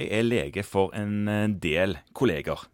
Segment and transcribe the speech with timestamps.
[0.00, 2.66] jeg er lege for en eh, del kolleger.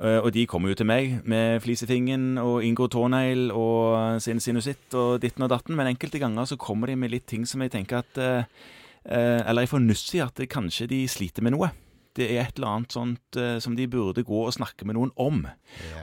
[0.00, 4.20] Eh, Og de kommer jo til meg med flis i fingeren og inngår tånegl og
[4.22, 7.46] sin sinusitt og ditten og datten, men enkelte ganger så kommer de med litt ting
[7.46, 8.44] som jeg tenker at eh,
[9.08, 11.70] Eller jeg får nuss i at kanskje de sliter med noe.
[12.18, 15.46] Det er et eller annet sånt som de burde gå og snakke med noen om.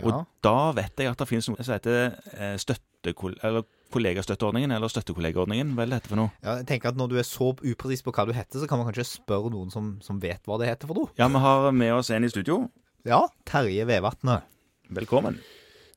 [0.01, 2.15] Og da vet jeg at det finnes noe som heter
[2.57, 6.33] støttekol eller kollegastøtteordningen, eller støttekollegaordningen, er det heter for noe?
[6.43, 8.81] Ja, jeg tenker at Når du er så upresis på hva du heter, så kan
[8.81, 11.13] man kanskje spørre noen som, som vet hva det heter for noe.
[11.19, 12.65] Ja, vi har med oss en i studio.
[13.05, 14.47] Ja, Terje Vevatnet.
[14.89, 15.39] Velkommen.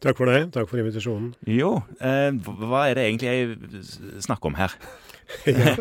[0.05, 0.52] Takk for det.
[0.55, 1.33] Takk for invitasjonen.
[1.51, 4.75] Jo, eh, hva er det egentlig jeg snakker om her?
[5.45, 5.75] ja,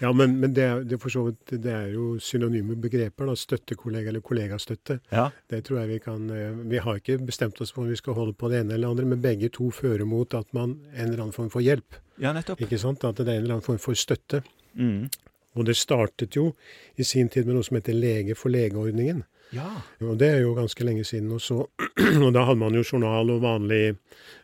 [0.00, 3.28] ja, men, men det, er, det, er vidt, det er jo synonyme begreper.
[3.28, 4.98] da, Støttekollega eller kollegastøtte.
[5.12, 5.28] Ja.
[5.50, 8.16] Det tror jeg Vi kan, eh, vi har ikke bestemt oss for om vi skal
[8.16, 11.04] holde på det ene eller det andre, men begge to fører mot at man en
[11.10, 12.00] eller annen form for hjelp.
[12.20, 12.64] Ja, nettopp.
[12.64, 13.04] ikke sant?
[13.04, 14.42] At det er en eller annen form for støtte.
[14.74, 15.10] Mm.
[15.58, 16.54] Og det startet jo
[16.96, 19.24] i sin tid med noe som heter Lege for legeordningen.
[19.54, 19.68] Ja.
[20.06, 21.32] Og det er jo ganske lenge siden.
[21.34, 21.64] Og, så,
[22.24, 23.96] og da hadde man jo journal og vanlig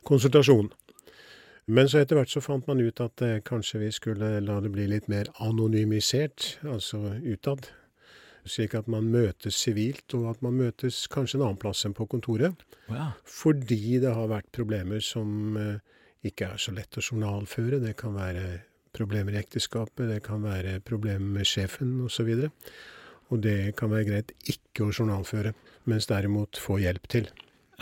[0.07, 0.71] konsultasjon.
[1.67, 4.71] Men så etter hvert så fant man ut at eh, kanskje vi skulle la det
[4.75, 7.67] bli litt mer anonymisert, altså utad.
[8.47, 12.07] Slik at man møtes sivilt, og at man møtes kanskje en annen plass enn på
[12.07, 12.63] kontoret.
[12.87, 13.11] Ja.
[13.27, 15.83] Fordi det har vært problemer som eh,
[16.31, 17.83] ikke er så lett å journalføre.
[17.83, 18.61] Det kan være
[18.97, 22.31] problemer i ekteskapet, det kan være problemer med sjefen osv.
[22.31, 22.71] Og,
[23.33, 25.55] og det kan være greit ikke å journalføre,
[25.91, 27.29] mens derimot få hjelp til.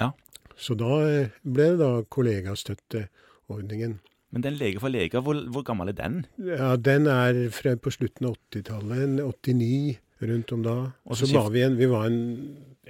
[0.01, 0.12] Ja.
[0.56, 3.98] Så da eh, ble det da kollegastøtteordningen.
[4.34, 6.23] Men den lege for leger, hvor, hvor gammel er den?
[6.42, 10.77] Ja, den er fra på slutten av 80-tallet, 89 rundt om da.
[11.06, 12.23] Og så så var vi en, vi var en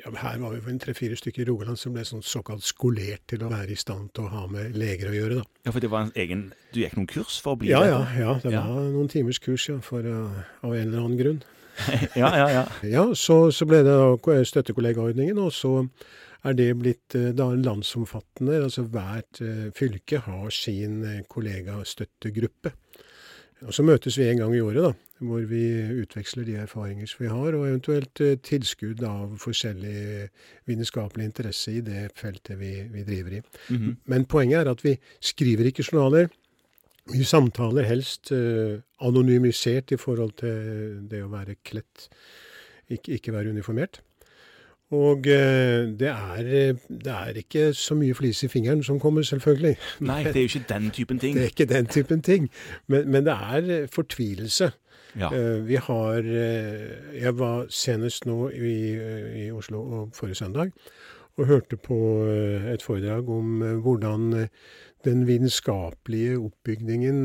[0.03, 3.45] ja, her var vi en tre-fire stykker i Rogaland som ble sånn såkalt skolert til
[3.47, 5.45] å være i stand til å ha med leger å gjøre, da.
[5.67, 7.93] Ja, for det var en egen Du gikk noen kurs for å bli Ja, det?
[7.93, 8.35] ja, ja.
[8.43, 8.65] Det Ja.
[8.67, 11.43] var noen timers kurs, ja, for, uh, av en eller annen grunn.
[12.21, 12.65] ja, ja, ja.
[12.87, 15.89] Ja, så, så ble det da støttekollegaordningen, og så
[16.45, 18.59] er det blitt eh, da landsomfattende.
[18.67, 22.75] Altså hvert uh, fylke har sin kollegastøttegruppe.
[23.65, 24.93] Og så møtes vi en gang i året, da,
[25.23, 25.63] hvor vi
[26.03, 30.29] utveksler de erfaringer som vi har, og eventuelt eh, tilskudd av forskjellig
[30.67, 33.43] vitenskapelig interesse i det feltet vi, vi driver i.
[33.71, 33.97] Mhm.
[34.11, 36.33] Men poenget er at vi skriver ikke journaler.
[37.13, 42.09] Vi samtaler helst uh, anonymisert i forhold til det å være kledt,
[42.89, 44.01] ikke, ikke være uniformert.
[44.95, 49.77] Og eh, det, er, det er ikke så mye flis i fingeren som kommer, selvfølgelig.
[50.01, 51.37] Nei, det er jo ikke den typen ting.
[51.37, 52.51] Det er ikke den typen ting.
[52.87, 54.71] Men, men det er fortvilelse.
[55.19, 55.31] Ja.
[55.31, 60.73] Eh, Vi har eh, Jeg var senest nå i, eh, i Oslo forrige søndag
[61.37, 61.97] og hørte på
[62.71, 64.49] et foredrag om hvordan
[65.05, 67.25] den vitenskapelige oppbygningen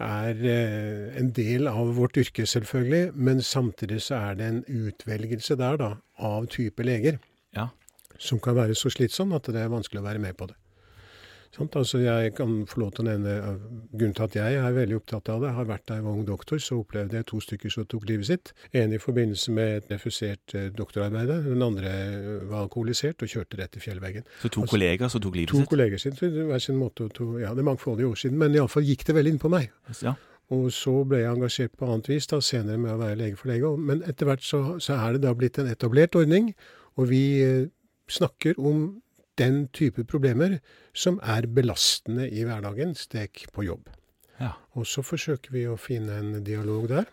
[0.00, 0.40] er
[1.20, 5.90] en del av vårt yrke, selvfølgelig, men samtidig så er det en utvelgelse der da,
[6.16, 7.18] av type leger
[7.54, 7.66] Ja.
[8.18, 10.56] som kan være så slitsom at det er vanskelig å være med på det.
[11.56, 11.76] Sant?
[11.80, 13.54] Altså jeg kan få lov til å nevne uh,
[13.92, 16.26] Grunnen til at jeg er veldig opptatt av det, har vært der jeg var ung
[16.28, 18.52] doktor, så opplevde jeg to stykker som tok livet sitt.
[18.76, 21.32] En i forbindelse med et refusert uh, doktorarbeid.
[21.48, 24.28] Den andre uh, var alkoholisert og kjørte rett i fjellveggen.
[24.42, 25.70] Så to Altså, kolleger som tok livet To sitt?
[25.72, 27.08] kolleger sin, hver sin måte.
[27.16, 29.70] To, ja, det er mangfoldige år siden, men iallfall gikk det veldig inn på meg.
[30.04, 30.14] Ja.
[30.54, 33.52] Og så ble jeg engasjert på annet vis, da senere med å være lege for
[33.52, 33.72] lege.
[33.90, 36.54] Men etter hvert så, så er det da blitt en etablert ordning,
[36.96, 37.66] og vi eh,
[38.08, 38.86] snakker om
[39.38, 40.58] den type problemer
[40.94, 43.88] som er belastende i hverdagen, stek på jobb.
[44.38, 44.54] Ja.
[44.78, 47.08] Og så forsøker vi å finne en dialog der.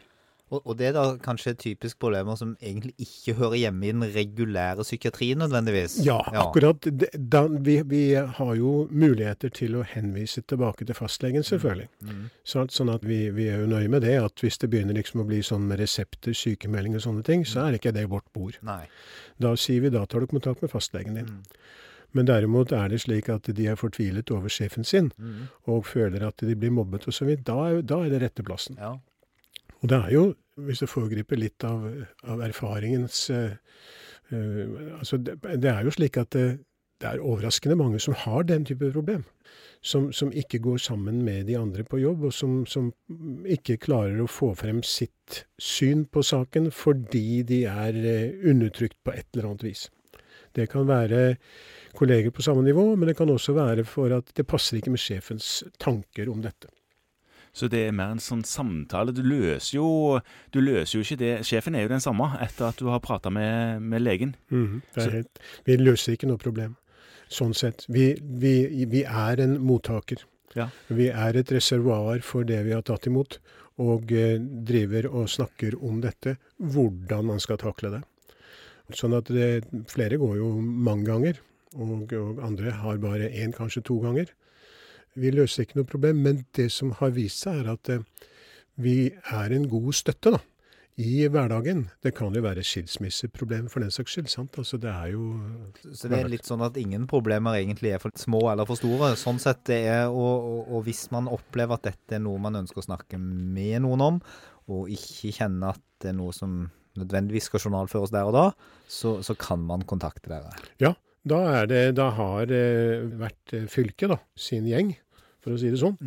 [0.53, 4.05] Og, og det er da kanskje typisk problemer som egentlig ikke hører hjemme i den
[4.13, 5.97] regulære psykiatrien nødvendigvis.
[6.05, 6.85] Ja, akkurat.
[7.17, 11.89] Da, vi, vi har jo muligheter til å henvise tilbake til fastlegen, selvfølgelig.
[12.05, 12.27] Mm.
[12.45, 15.25] Sånn, sånn at vi, vi er jo nøye med det, at hvis det begynner liksom
[15.25, 18.61] å bli sånn med resepter, sykemeldinger og sånne ting, så er ikke det vårt bord.
[18.65, 18.83] Nei.
[19.41, 21.33] Da sier vi da tar du kontakt med fastlegen din.
[21.39, 21.65] Mm.
[22.15, 25.47] Men derimot er det slik at de er fortvilet over sjefen sin, Mm.
[25.67, 27.35] og føler at de blir mobbet osv.
[27.43, 28.77] Da, da er det rette plassen.
[28.79, 28.95] Ja.
[29.81, 31.83] Og det er jo, hvis du foregriper litt av,
[32.23, 33.51] av erfaringens uh,
[34.31, 36.45] eh, altså det, det er jo slik at det,
[37.01, 39.25] det er overraskende mange som har den type problem.
[39.85, 42.87] Som, som ikke går sammen med de andre på jobb, og som, som
[43.45, 49.13] ikke klarer å få frem sitt syn på saken fordi de er eh, undertrykt på
[49.13, 49.83] et eller annet vis.
[50.55, 51.35] Det kan være
[51.95, 55.03] kolleger på samme nivå, men det kan også være for at det passer ikke med
[55.03, 56.71] sjefens tanker om dette.
[57.55, 59.13] Så det er mer en sånn samtale.
[59.15, 59.89] Du løser jo,
[60.51, 63.31] du løser jo ikke det Sjefen er jo den samme etter at du har prata
[63.31, 64.33] med, med legen.
[64.51, 66.75] Mm, det er helt, vi løser ikke noe problem,
[67.31, 67.87] sånn sett.
[67.87, 68.55] Vi, vi,
[68.91, 70.25] vi er en mottaker.
[70.55, 70.67] Ja.
[70.87, 73.39] Vi er et reservoar for det vi har tatt imot,
[73.83, 78.03] og eh, driver og snakker om dette, hvordan man skal takle det.
[78.93, 81.39] Sånn at det, flere går jo mange ganger,
[81.75, 84.29] og, og andre har bare én, kanskje to ganger.
[85.15, 88.03] Vi løser ikke noe problem, men det som har vist seg, er at eh,
[88.75, 90.41] vi er en god støtte da,
[91.01, 91.85] i hverdagen.
[92.03, 94.29] Det kan jo være skilsmisseproblemer for den saks skyld.
[94.31, 94.59] sant?
[94.59, 95.39] Altså Det er jo
[95.91, 99.15] Så det er litt sånn at ingen problemer egentlig er for små eller for store.
[99.19, 102.61] Sånn sett det er, og, og, og hvis man opplever at dette er noe man
[102.61, 104.21] ønsker å snakke med noen om,
[104.71, 106.65] og ikke kjenner at det er noe som
[106.99, 108.45] nødvendigvis skal journalføres der og da,
[108.87, 110.53] så, så kan man kontakte dere.
[110.81, 110.93] Ja,
[111.25, 112.65] da, er det, da har det
[113.19, 114.93] vært eh, fylket, da, sin gjeng,
[115.45, 115.97] for å si det sånn,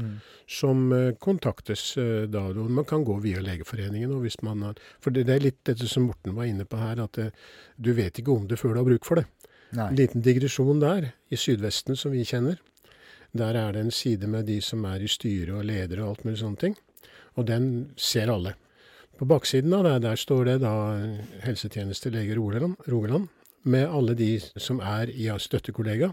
[0.50, 2.48] som eh, kontaktes eh, da.
[2.50, 4.10] og Man kan gå via Legeforeningen.
[4.16, 6.80] og hvis man har, For det, det er litt dette som Morten var inne på
[6.80, 7.30] her, at eh,
[7.76, 9.28] du vet ikke om det før du har bruk for det.
[9.76, 9.90] Nei.
[9.90, 12.58] En liten digresjon der, i Sydvesten som vi kjenner.
[13.36, 16.24] Der er det en side med de som er i styre og ledere og alt
[16.26, 16.78] mulig sånne ting.
[17.38, 17.68] Og den
[18.00, 18.56] ser alle.
[19.18, 20.72] På baksiden av det, der står det da
[21.42, 23.26] helsetjeneste lege Rogaland, Rogaland,
[23.66, 26.12] med alle de som er i ja, støttekollega.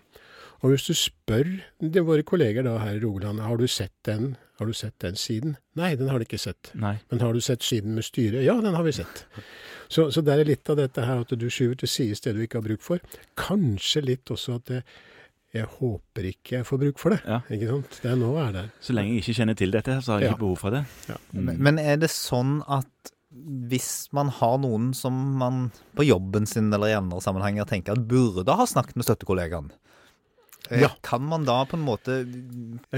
[0.63, 4.33] Og hvis du spør de, våre kolleger da her i Rogaland, har du sett den,
[4.57, 5.53] har du sett den siden?
[5.77, 6.71] Nei, den har de ikke sett.
[6.73, 6.95] Nei.
[7.11, 8.41] Men har du sett siden med styret?
[8.41, 9.25] Ja, den har vi sett.
[9.85, 12.39] Så, så det er litt av dette her at du skyver til side det du
[12.41, 13.03] ikke har bruk for.
[13.37, 14.79] Kanskje litt også at det,
[15.55, 17.21] jeg håper ikke jeg får bruk for det.
[17.25, 17.39] Ja.
[17.49, 17.99] Ikke sant?
[18.03, 18.69] Det er nå jeg er der.
[18.83, 20.33] Så lenge jeg ikke kjenner til dette, så har jeg Ja.
[20.35, 20.85] ikke behov for det.
[21.07, 21.15] Ja.
[21.33, 21.57] Mm.
[21.59, 23.11] Men- er det sånn at
[23.69, 28.07] hvis man har noen som man på jobben sin eller i andre sammenhenger tenker at
[28.07, 29.71] burde ha snakket med støttekollegaen,
[30.71, 30.89] Ja.
[31.05, 32.15] kan man da på en måte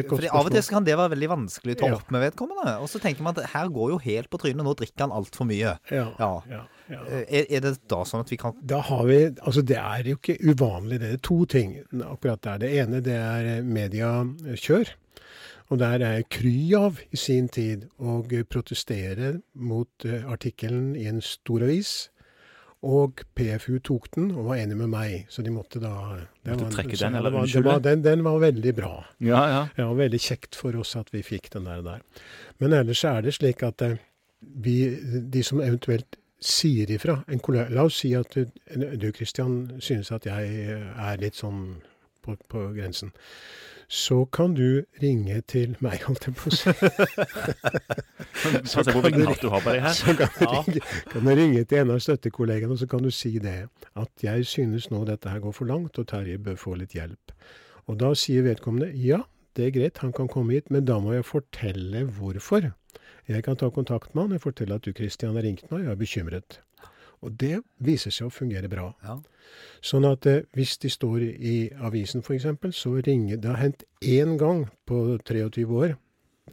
[0.07, 2.77] For Av og til kan det være veldig vanskelig å ta opp med vedkommende.
[2.83, 5.47] Og så tenker man at her går jo helt på trynet, nå drikker han altfor
[5.49, 5.77] mye.
[5.91, 6.31] Ja, Ja.
[6.49, 7.01] ja, ja.
[7.11, 10.03] Eh, Er, er det da sånn at vi kan Da har vi Altså, det er
[10.07, 12.57] jo ikke uvanlig, det er to ting akkurat der.
[12.63, 14.93] Det ene, det er mediekjør.
[15.69, 21.19] Og der er kry av i sin tid å protestere mot eh, artikkelen i en
[21.21, 22.09] stor avis.
[22.85, 26.63] Og PFU tok den og var enig med meg, så de måtte da det Måtte
[26.67, 29.05] var- trekke den, eller var- var- Den, den var veldig bra.
[29.19, 29.67] Ja, ja.
[29.77, 31.81] Ja, veldig kjekt for oss at vi fikk den der.
[31.81, 32.01] der.
[32.59, 33.97] Men ellers er det slik at eh,
[34.41, 34.95] vi,
[35.29, 38.45] de som eventuelt sier ifra en kollega, La oss si at du,
[38.95, 41.81] du Christian, synes at jeg er litt sånn
[42.23, 43.11] på, på grensen.
[43.87, 46.71] Så kan du ringe til meg, holdt jeg på å si.
[48.67, 50.81] Så du kan du, ringe,
[51.13, 53.69] kan du ringe til en av støttekollegene, og så kan du si det.
[53.95, 57.31] At jeg synes nå dette her går for langt, og Terje bør få litt hjelp.
[57.87, 59.23] Og da sier vedkommende ja,
[59.55, 62.73] det er greit, han kan komme hit, men da må jeg fortelle hvorfor.
[63.27, 65.95] Jeg kan ta kontakt med han og fortelle at du Kristian har ringt meg, og
[65.95, 66.59] er bekymret.
[67.25, 68.91] Og det viser seg å fungere bra.
[69.03, 69.17] Ja.
[69.85, 71.55] Sånn at eh, hvis de står i
[71.89, 72.45] avisen f.eks.,
[72.77, 75.95] så ringer Det har hendt én gang på 23 år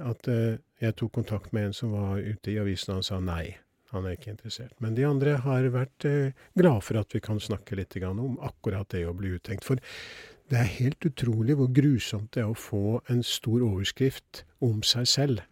[0.03, 3.21] at eh, jeg tok kontakt med en som var ute i avisen, og han sa
[3.23, 3.57] nei.
[3.95, 4.75] Han er ikke interessert.
[4.83, 8.41] Men de andre har vært eh, glad for at vi kan snakke litt grann om
[8.43, 9.67] akkurat det å bli uttenkt.
[9.67, 9.79] For
[10.51, 15.09] det er helt utrolig hvor grusomt det er å få en stor overskrift om seg
[15.09, 15.45] selv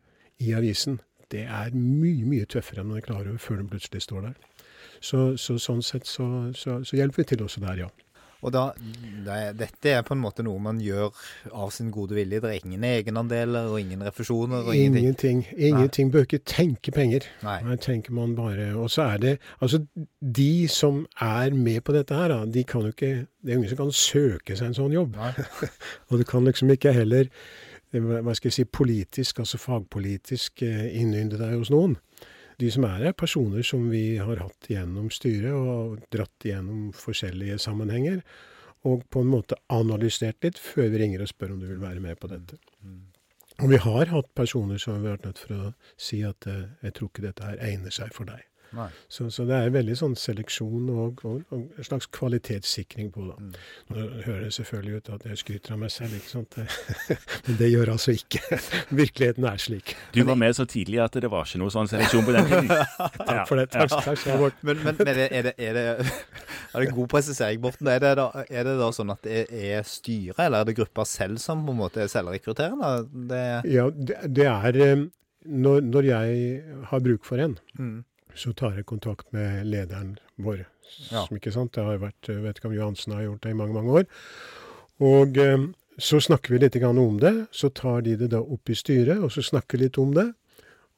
[0.42, 0.98] i avisen.
[1.32, 4.34] Det er mye, mye tøffere enn man er klar over før den plutselig står der.
[5.02, 7.90] Så, så sånn sett så, så, så hjelper vi til også der, ja.
[8.42, 8.62] Og da,
[9.22, 11.12] det, dette er på en måte noe man gjør
[11.54, 12.40] av sin gode vilje.
[12.42, 15.44] Det er ingen egenandeler og ingen refusjoner og ingenting.
[15.44, 15.44] Ingenting.
[15.68, 16.10] Ingenting.
[16.10, 17.28] Bør ikke tenke penger.
[17.46, 17.60] Nei.
[17.68, 19.32] Her tenker man bare Og så er det
[19.62, 19.84] Altså,
[20.20, 23.84] de som er med på dette her, de kan jo ikke Det er ingen som
[23.84, 25.14] kan søke seg en sånn jobb.
[26.10, 27.30] Og du kan liksom ikke heller
[27.92, 31.98] hva skal jeg si, politisk, altså fagpolitisk, eh, innynde deg hos noen.
[32.62, 37.58] De som er her, personer som vi har hatt gjennom styret og dratt gjennom forskjellige
[37.64, 38.20] sammenhenger,
[38.86, 42.02] og på en måte analysert litt før vi ringer og spør om du vil være
[42.02, 42.58] med på dette.
[43.62, 46.96] Og vi har hatt personer som har vært nødt for å si at eh, jeg
[46.96, 48.42] tror ikke dette her egner seg for deg.
[48.76, 48.88] Nei.
[49.08, 53.36] Så, så det er veldig sånn seleksjon og, og, og en slags kvalitetssikring på det.
[53.36, 53.52] Mm.
[53.92, 56.58] Nå hører det selvfølgelig ut at jeg skryter av meg selv, ikke sant.
[57.48, 58.60] Men det gjør altså ikke.
[59.02, 59.94] Virkeligheten er slik.
[60.16, 62.72] Du var med så tidlig at det var ikke noe sånn seleksjon på den tiden.
[63.32, 63.68] Takk for det.
[63.72, 64.52] Takk, takk skal du ha.
[64.68, 66.18] Men, men er, det, er, det, er, det,
[66.72, 67.90] er det god presisering, Borten?
[67.92, 71.06] Er det, da, er det da sånn at det er styret, eller er det gruppa
[71.08, 72.94] selv som på en måte er selvrekrutterende?
[73.32, 75.04] Det, Ja, det, det er eh,
[75.46, 78.00] når, når jeg har bruk for en, mm.
[78.34, 80.64] Så tar jeg kontakt med lederen vår.
[81.10, 81.26] Ja.
[81.26, 83.58] Som ikke sant, det har vært, jeg vet ikke om Johansen har gjort det i
[83.58, 84.04] mange, mange år.
[85.02, 85.64] Og eh,
[85.98, 87.46] så snakker vi litt om det.
[87.52, 90.32] Så tar de det da opp i styret, og så snakker litt om det.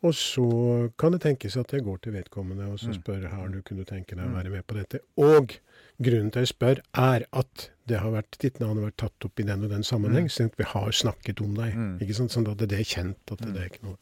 [0.04, 2.98] Og så kan det tenkes at jeg går til vedkommende og så Mm.
[3.00, 5.00] spør har du kunne tenke deg å være med på dette.
[5.16, 5.54] Og
[6.02, 9.24] grunnen til at jeg spør, er at det har vært, ditt navn har vært tatt
[9.28, 10.32] opp i den og den sammenheng, Mm.
[10.32, 11.74] sånn at vi har snakket om deg.
[11.74, 11.98] Mm.
[12.00, 12.30] ikke sant?
[12.32, 13.96] Sånn at det er kjent at det er ikke noe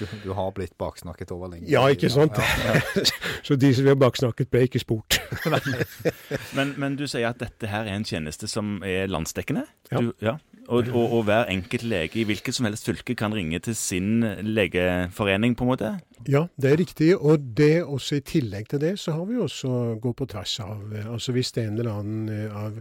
[0.00, 1.66] Du, du har blitt baksnakket over lenge.
[1.68, 2.32] Ja, ikke sant?
[2.38, 3.02] Ja, ja.
[3.44, 5.18] Så de som vi har baksnakket, ble ikke spurt.
[6.56, 9.66] Men, men du sier at dette her er en tjeneste som er landsdekkende?
[9.92, 10.00] Ja.
[10.00, 10.38] Du, ja.
[10.70, 14.20] Og, og, og hver enkelt lege i hvilket som helst fylke kan ringe til sin
[14.46, 15.90] legeforening, på en måte?
[16.30, 17.08] Ja, det er riktig.
[17.18, 20.82] Og det også i tillegg til det, så har vi også gå på tvers av
[20.94, 22.80] eh, Altså hvis det er en eller annen eh, av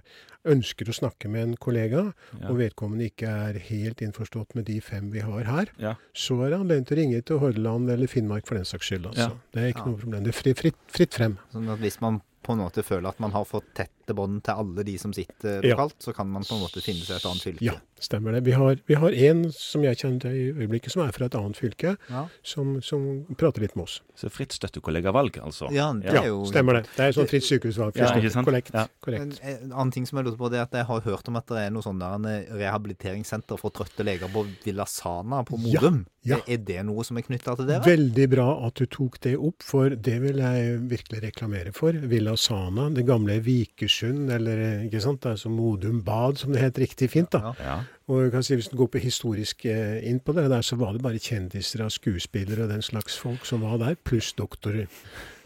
[0.50, 2.05] ønsker å snakke med en kollega,
[2.39, 2.48] Ja.
[2.51, 5.96] og vedkommende ikke er helt innforstått med de fem vi har her, Ja.
[6.15, 9.10] så er det anledning til å ringe til Hordaland eller Finnmark for den saks skyld.
[9.12, 9.29] Altså.
[9.34, 9.38] Ja.
[9.53, 9.91] Det er ikke Ja.
[9.91, 10.24] noe problem.
[10.24, 11.38] Det er fri, fritt, fritt frem.
[11.53, 13.67] Sånn at hvis man på en måte føler at man har fått
[14.10, 15.75] tette bånd til alle de som sitter Ja.
[15.75, 17.62] lokalt, så kan man på en måte finne seg et annet fylke.
[17.62, 18.44] Ja, stemmer det.
[18.46, 21.36] Vi har, vi har en som jeg kjenner til i øyeblikket, som er fra et
[21.36, 22.28] annet fylke, Ja.
[22.44, 24.01] som, som prater litt med oss.
[24.18, 25.70] Så fritt støttekollegavalg, altså?
[25.72, 26.88] Ja, det Ja, er jo stemmer det.
[26.96, 27.96] Det er sånn fritt sykehusvalg.
[27.96, 28.48] Ja, ikke sant?
[28.48, 28.72] Korrekt.
[28.74, 28.88] Ja.
[28.88, 29.39] En, korrekt.
[29.44, 31.46] en annen ting som jeg lurte på, det er at jeg har hørt om at
[31.48, 32.25] det er noe sånn der en
[32.60, 36.06] rehabiliteringssenter for trøtte leger på Villa Sana på Ja, Modum.
[36.25, 36.38] ja.
[36.48, 37.80] Er, det noe som er knytta til det?
[37.86, 41.94] Veldig bra at du tok det opp, for det vil jeg virkelig reklamere for.
[41.94, 43.39] Villa Sana, det gamle
[44.00, 47.32] Vikersund, eller ikke sant, som Modum Bad, som det het riktig fint.
[47.32, 47.53] da.
[47.60, 47.79] Ja.
[48.08, 50.75] Og jeg kan si, Hvis du går på historisk eh, inn på det, der, så
[50.75, 54.88] var det bare kjendiser av skuespillere og den slags folk som var der, pluss doktorer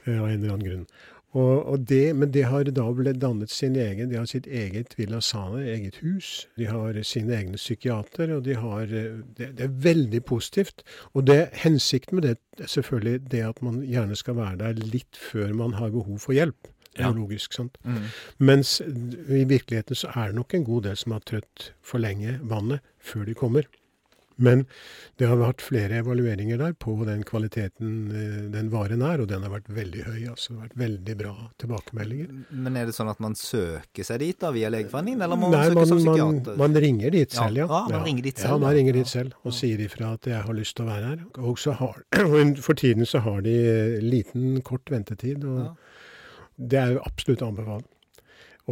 [0.06, 0.88] eh, av en eller annen grunn.
[1.34, 4.94] Og, og det, men det har da blitt dannet sin egen, de har sitt eget
[4.98, 6.48] Villa Sana, eget hus.
[6.58, 10.84] De har sine egne psykiater, og de har eh, det, det er veldig positivt.
[11.14, 15.18] Og det, hensikten med det er selvfølgelig det at man gjerne skal være der litt
[15.18, 16.70] før man har behov for hjelp.
[16.98, 17.38] Er Ja.
[17.50, 17.78] sant.
[17.84, 18.04] Mm.
[18.40, 22.40] Mens i virkeligheten så er det nok en god del som har trøtt for lenge
[22.44, 23.64] vannet før de kommer.
[24.36, 24.66] Men
[25.20, 29.44] det har vært flere evalueringer der på den kvaliteten eh, den varen er, og den
[29.44, 30.24] har vært veldig høy.
[30.32, 32.32] altså Det har vært veldig bra tilbakemeldinger.
[32.52, 35.70] Men er det sånn at man søker seg dit da via Legeforeningen, eller må Nei,
[35.70, 36.58] man søke man, som man, psykiater?
[36.58, 37.44] man ringer dit Ja.
[37.46, 37.68] selv, ja.
[37.70, 39.14] Ah, man ringer dit selv, Ja, man ringer dit Ja.
[39.22, 41.38] selv og sier ifra at 'jeg har lyst til å være her'.
[41.38, 45.74] Og så har, og for tiden så har de eh, liten, kort ventetid, og Ja.
[46.58, 47.44] Det er jo absolutt.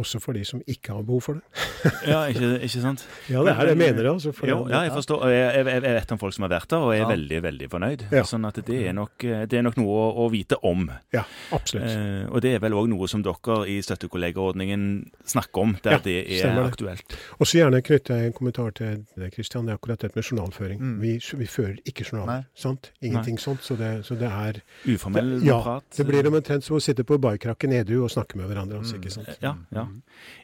[0.00, 1.42] Også for de som ikke har behov for det.
[2.08, 3.02] ja, ikke, ikke sant?
[3.28, 4.06] Ja, det er det jeg mener.
[4.14, 4.30] altså.
[4.32, 5.26] For Jo, ja, jeg forstår.
[5.28, 7.08] Jeg, jeg, jeg vet om folk som har vært der, og er Ja.
[7.10, 8.04] veldig veldig fornøyd.
[8.12, 8.22] Ja.
[8.24, 10.86] Sånn at det er nok, det er nok noe å, å vite om.
[11.12, 11.90] Ja, absolutt.
[11.92, 15.98] Eh, og det er vel òg noe som dere i støttekollegaordningen snakker om, der Ja,
[15.98, 16.72] det er stemmer det.
[16.72, 17.16] aktuelt.
[17.38, 19.66] Og så gjerne knytte en kommentar til det, Kristian.
[19.66, 20.80] Det er akkurat det med journalføring.
[20.80, 20.96] Mm.
[21.02, 22.44] Vi, vi fører ikke journaler.
[22.54, 22.92] Sant?
[23.02, 23.60] Ingenting sånt.
[23.62, 25.84] Så det, så det er Uformell Ja, prat.
[25.96, 28.78] Det blir omtrent som å sitte på barkrakken edru og snakke med hverandre.
[28.80, 29.02] Altså, Mm.
[29.02, 29.28] ikke sant?
[29.42, 29.81] Ja, ja.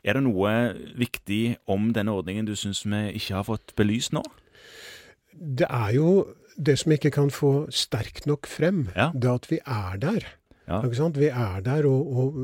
[0.04, 0.52] Er det noe
[0.99, 4.23] viktig om denne ordningen du syns vi ikke har fått belyst nå?
[5.38, 6.11] Det er jo
[6.59, 9.12] det som ikke kan få sterkt nok frem, Ja.
[9.14, 10.26] det at vi er der.
[10.68, 10.83] Ja.
[10.85, 12.35] Vi er der, og, og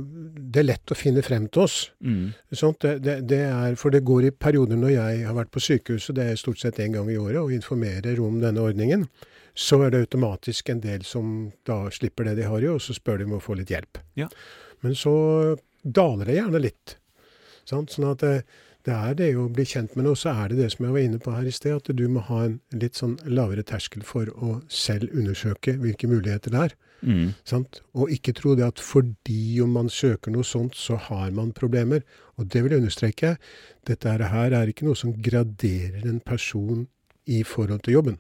[0.53, 1.91] det er lett å finne frem til oss.
[2.01, 2.33] Mm.
[2.81, 6.15] Det, det, det er, for det går i perioder når jeg har vært på sykehuset,
[6.17, 9.05] det er stort sett én gang i året, og informerer om denne ordningen.
[9.55, 12.97] Så er det automatisk en del som da slipper det de har i, og så
[12.97, 14.01] spør de om å få litt hjelp.
[14.17, 14.31] Ja.
[14.83, 15.13] Men så
[15.85, 16.97] daler det gjerne litt.
[17.65, 17.91] Sant?
[17.95, 18.45] Sånn at det,
[18.85, 20.93] det er det å bli kjent med det, og så er det det som jeg
[20.93, 24.03] var inne på her i sted, at du må ha en litt sånn lavere terskel
[24.05, 26.75] for å selv undersøke hvilke muligheter det er.
[27.05, 27.35] Mm.
[27.45, 27.81] Sant?
[27.95, 32.05] Og ikke tro det at fordi om man søker noe sånt, så har man problemer.
[32.37, 33.35] Og det vil jeg understreke.
[33.89, 36.87] Dette her er ikke noe som graderer en person
[37.29, 38.17] i forhold til jobben.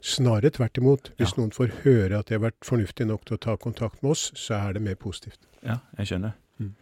[0.00, 1.10] Snarere tvert imot.
[1.18, 1.42] Hvis Ja.
[1.42, 4.30] noen får høre at de har vært fornuftige nok til å ta kontakt med oss,
[4.34, 5.38] så er det mer positivt.
[5.62, 6.32] Ja, jeg skjønner.
[6.60, 6.74] Mm.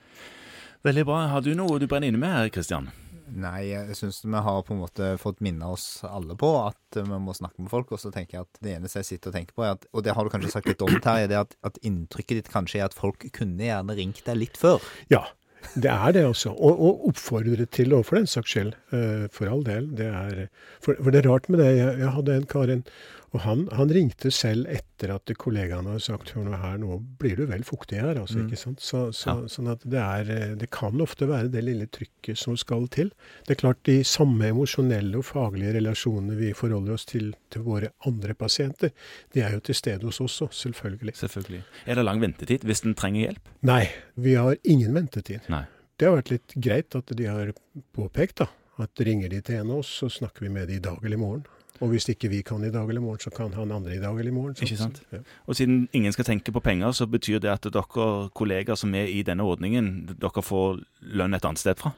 [0.86, 1.26] Veldig bra.
[1.32, 2.90] Har du noe du brenner inne med her, Kristian?
[3.28, 7.18] Nei, jeg syns vi har på en måte fått minne oss alle på at vi
[7.20, 7.90] må snakke med folk.
[7.92, 10.06] Og så tenker jeg at det eneste jeg sitter og tenker på, er at, og
[10.06, 12.80] det har du kanskje sagt litt om, Terje, det er at, at inntrykket ditt kanskje
[12.80, 14.80] er at folk kunne gjerne ringt deg litt før.
[15.12, 15.26] Ja,
[15.74, 16.54] det er det også.
[16.54, 18.74] Og, og oppfordret til òg, for den saks skyld.
[18.94, 19.90] Eh, for all del.
[19.98, 20.44] Det er,
[20.84, 21.72] for, for det er rart med det.
[21.76, 22.84] Jeg, jeg hadde en kar, en,
[23.32, 27.36] og han, han ringte selv etter at kollegaene hadde sagt hør nå her, nå blir
[27.36, 28.16] du vel fuktig her.
[28.16, 28.46] altså, Mm.
[28.48, 28.80] ikke sant?
[28.80, 29.48] Så, så, Ja.
[29.48, 33.10] Sånn at det er eh, Det kan ofte være det lille trykket som skal til.
[33.46, 37.88] Det er klart de samme emosjonelle og faglige relasjonene vi forholder oss til til våre
[38.04, 38.90] andre pasienter,
[39.32, 41.14] de er jo til stede hos oss også, selvfølgelig.
[41.16, 41.62] Selvfølgelig.
[41.86, 43.48] Er det lang ventetid hvis en trenger hjelp?
[43.62, 45.40] Nei, vi har ingen ventetid.
[45.48, 45.64] Nei.
[45.98, 47.52] Det har vært litt greit at de har
[47.96, 48.46] påpekt da,
[48.78, 51.16] at ringer de til en av oss, så snakker vi med de i dag eller
[51.16, 51.44] i morgen.
[51.80, 54.00] Og hvis ikke vi kan i dag eller i morgen, så kan han andre i
[54.02, 54.56] dag eller i morgen.
[54.62, 55.02] Ikke sant?
[55.12, 55.18] Ja.
[55.46, 59.06] Og siden ingen skal tenke på penger, så betyr det at dere kollegaer som er
[59.06, 60.80] i denne ordningen, dere får
[61.14, 61.92] lønn et annet sted fra?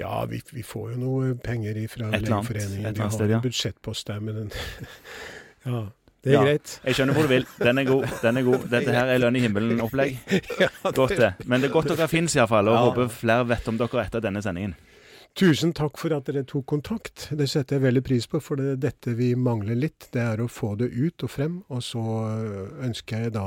[0.00, 2.94] Ja, vi, vi får jo noe penger fra Legeforeningen.
[2.96, 3.36] Vi har sted, ja.
[3.36, 4.52] en budsjettpost der, men den
[5.66, 5.84] Ja,
[6.24, 6.42] det er Ja.
[6.44, 6.80] greit.
[6.84, 7.46] Jeg skjønner hvor du vil.
[7.60, 8.06] Den er god.
[8.22, 8.64] den er god.
[8.72, 10.18] Dette her er lønn i himmelen-opplegg.
[10.96, 11.34] Godt det.
[11.46, 12.82] Men det er godt dere fins iallfall, og Ja.
[12.88, 14.74] håper flere vet om dere etter denne sendingen.
[15.38, 17.28] Tusen takk for at dere tok kontakt.
[17.30, 20.08] Det setter jeg veldig pris på, for det er dette vi mangler litt.
[20.12, 21.60] Det er å få det ut og frem.
[21.70, 22.02] Og så
[22.82, 23.46] ønsker jeg da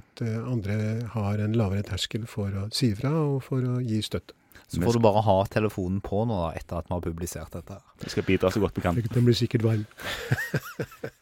[0.00, 0.80] at andre
[1.14, 4.34] har en lavere terskel for å si fra og for å gi støtte.
[4.70, 7.80] Så får du bare ha telefonen på nå da, etter at vi har publisert dette.
[8.04, 8.98] Vi skal bidra så godt vi kan.
[8.98, 9.86] Den blir sikkert varm.